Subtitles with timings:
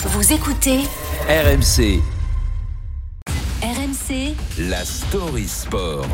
[0.00, 0.78] Vous écoutez
[1.28, 2.00] RMC,
[3.60, 4.36] RMC
[4.70, 6.06] la story sport.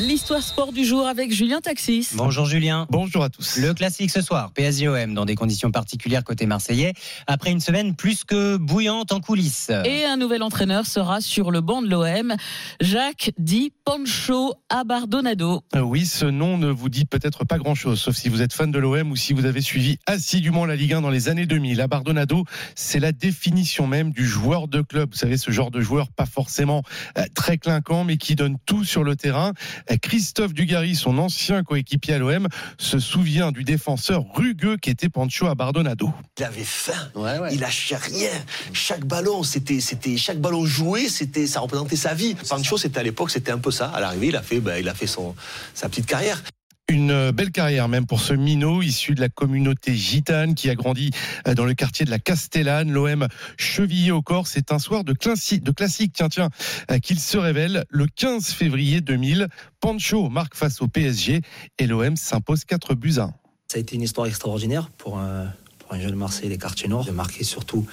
[0.00, 2.08] L'histoire sport du jour avec Julien Taxis.
[2.14, 2.88] Bonjour Julien.
[2.90, 3.58] Bonjour à tous.
[3.58, 6.94] Le classique ce soir, PSG-OM dans des conditions particulières côté marseillais,
[7.28, 9.70] après une semaine plus que bouillante en coulisses.
[9.84, 12.34] Et un nouvel entraîneur sera sur le banc de l'OM,
[12.80, 15.62] Jacques Di Pancho Abardonado.
[15.76, 18.72] Euh, Oui, ce nom ne vous dit peut-être pas grand-chose, sauf si vous êtes fan
[18.72, 21.80] de l'OM ou si vous avez suivi assidûment la Ligue 1 dans les années 2000.
[21.80, 25.10] Abardonado, c'est la définition même du joueur de club.
[25.12, 26.82] Vous savez, ce genre de joueur pas forcément
[27.16, 29.52] euh, très clinquant, mais qui donne tout sur le terrain.
[30.02, 32.48] Christophe Dugarry, son ancien coéquipier à l'OM,
[32.78, 36.10] se souvient du défenseur rugueux qui était Pancho Abardonado.
[36.38, 37.10] Il avait faim,
[37.50, 38.30] il lâchait rien.
[38.72, 42.34] Chaque ballon, c'était, c'était, chaque ballon joué, c'était, ça représentait sa vie.
[42.48, 43.88] Pancho, c'était à l'époque, c'était un peu ça.
[43.88, 45.34] À l'arrivée, il a fait, ben, il a fait son,
[45.74, 46.42] sa petite carrière.
[46.90, 51.12] Une belle carrière même pour ce minot issu de la communauté gitane qui a grandi
[51.48, 52.92] euh, dans le quartier de la Castellane.
[52.92, 56.50] L'OM chevillé au corps, c'est un soir de classique, de tiens, tiens,
[56.90, 59.48] euh, qu'il se révèle le 15 février 2000.
[59.80, 61.40] Pancho marque face au PSG
[61.78, 63.34] et l'OM s'impose 4 buts à 1.
[63.68, 65.52] Ça a été une histoire extraordinaire pour un,
[65.98, 67.86] jeune Marseille des quartiers nord, de marquer surtout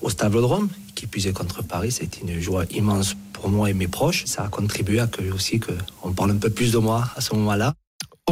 [0.00, 1.92] au Stablodrome, qui puisait contre Paris.
[1.92, 4.24] Ça a été une joie immense pour moi et mes proches.
[4.24, 7.32] Ça a contribué à que aussi qu'on parle un peu plus de moi à ce
[7.34, 7.74] moment-là.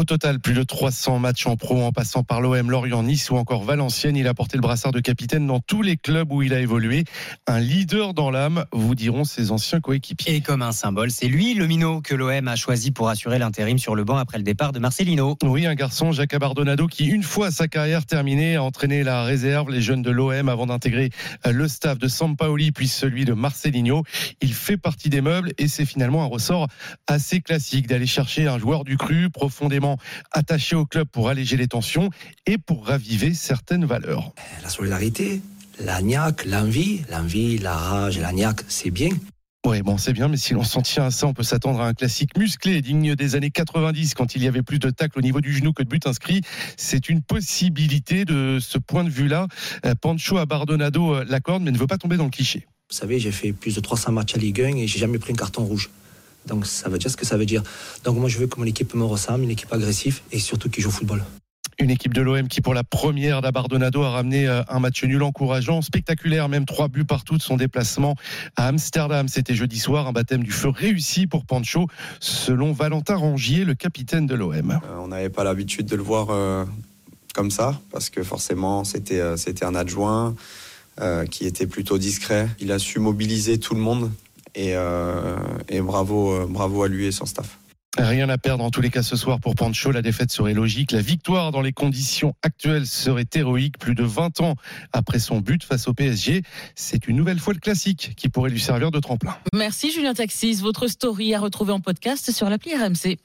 [0.03, 3.37] Au total, plus de 300 matchs en pro en passant par l'OM, Lorient, Nice ou
[3.37, 4.17] encore Valenciennes.
[4.17, 7.05] Il a porté le brassard de capitaine dans tous les clubs où il a évolué.
[7.47, 10.35] Un leader dans l'âme, vous diront ses anciens coéquipiers.
[10.35, 13.79] Et comme un symbole, c'est lui le minot que l'OM a choisi pour assurer l'intérim
[13.79, 15.37] sur le banc après le départ de Marcelino.
[15.45, 19.71] Oui, un garçon, Jacques Abardonado, qui, une fois sa carrière terminée, a entraîné la réserve,
[19.71, 21.11] les jeunes de l'OM, avant d'intégrer
[21.49, 24.03] le staff de Sampaoli, puis celui de Marcelinho.
[24.41, 26.67] Il fait partie des meubles et c'est finalement un ressort
[27.07, 29.92] assez classique d'aller chercher un joueur du cru, profondément
[30.31, 32.11] attaché au club pour alléger les tensions
[32.47, 34.33] et pour raviver certaines valeurs.
[34.63, 35.41] La solidarité,
[35.81, 39.11] la niaque, l'envie, l'envie, la rage, la niaque, c'est bien.
[39.65, 41.87] Oui, bon, c'est bien, mais si l'on s'en tient à ça, on peut s'attendre à
[41.87, 45.23] un classique musclé, digne des années 90, quand il y avait plus de tacles au
[45.23, 46.41] niveau du genou que de buts inscrits.
[46.77, 49.47] C'est une possibilité de ce point de vue-là.
[49.87, 52.67] Euh, Pancho Abardonado euh, l'accorde, mais ne veut pas tomber dans le cliché.
[52.91, 55.33] Vous savez, j'ai fait plus de 300 matchs à Ligue 1 et j'ai jamais pris
[55.33, 55.91] un carton rouge.
[56.47, 57.63] Donc ça veut dire ce que ça veut dire.
[58.05, 60.81] Donc moi je veux que mon équipe me ressemble, une équipe agressive et surtout qui
[60.81, 61.23] joue au football.
[61.79, 65.23] Une équipe de l'OM qui, pour la première d'Abardonado, a ramené euh, un match nul
[65.23, 68.15] encourageant, spectaculaire, même trois buts partout de son déplacement
[68.57, 69.27] à Amsterdam.
[69.27, 71.87] C'était jeudi soir, un baptême du feu réussi pour Pancho,
[72.21, 74.71] selon Valentin Rangier, le capitaine de l'OM.
[74.71, 76.65] Euh, on n'avait pas l'habitude de le voir euh,
[77.35, 80.35] comme ça, parce que forcément, c'était euh, c'était un adjoint
[81.31, 82.49] qui était plutôt discret.
[82.61, 84.11] Il a su mobiliser tout le monde,
[84.55, 85.37] et, euh,
[85.69, 87.59] et bravo, euh, bravo à lui et son staff.
[87.99, 89.91] Rien à perdre en tous les cas ce soir pour Pancho.
[89.91, 90.93] La défaite serait logique.
[90.93, 93.77] La victoire dans les conditions actuelles serait héroïque.
[93.79, 94.57] Plus de 20 ans
[94.95, 96.43] après son but face au PSG,
[96.75, 99.37] c'est une nouvelle fois le classique qui pourrait lui servir de tremplin.
[99.53, 100.55] Merci Julien Taxis.
[100.63, 103.19] Votre story à retrouver en podcast sur l'appli RMC.